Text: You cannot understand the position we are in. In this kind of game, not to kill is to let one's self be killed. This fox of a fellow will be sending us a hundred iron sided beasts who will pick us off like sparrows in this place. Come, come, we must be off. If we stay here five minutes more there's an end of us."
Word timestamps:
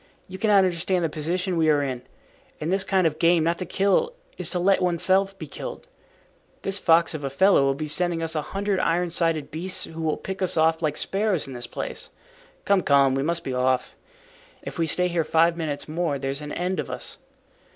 You 0.27 0.39
cannot 0.39 0.63
understand 0.65 1.05
the 1.05 1.09
position 1.09 1.57
we 1.57 1.69
are 1.69 1.83
in. 1.83 2.01
In 2.59 2.71
this 2.71 2.83
kind 2.83 3.05
of 3.05 3.19
game, 3.19 3.43
not 3.43 3.59
to 3.59 3.67
kill 3.67 4.13
is 4.35 4.49
to 4.49 4.57
let 4.57 4.81
one's 4.81 5.03
self 5.03 5.37
be 5.37 5.45
killed. 5.45 5.85
This 6.63 6.79
fox 6.79 7.13
of 7.13 7.23
a 7.23 7.29
fellow 7.29 7.65
will 7.65 7.75
be 7.75 7.85
sending 7.85 8.23
us 8.23 8.33
a 8.35 8.41
hundred 8.41 8.79
iron 8.79 9.11
sided 9.11 9.51
beasts 9.51 9.83
who 9.83 10.01
will 10.01 10.17
pick 10.17 10.41
us 10.41 10.57
off 10.57 10.81
like 10.81 10.97
sparrows 10.97 11.45
in 11.47 11.53
this 11.53 11.67
place. 11.67 12.09
Come, 12.65 12.81
come, 12.81 13.13
we 13.13 13.21
must 13.21 13.43
be 13.43 13.53
off. 13.53 13.95
If 14.63 14.79
we 14.79 14.87
stay 14.87 15.07
here 15.07 15.23
five 15.23 15.55
minutes 15.55 15.87
more 15.87 16.17
there's 16.17 16.41
an 16.41 16.51
end 16.51 16.79
of 16.79 16.89
us." 16.89 17.19